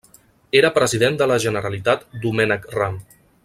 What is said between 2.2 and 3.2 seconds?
Domènec Ram.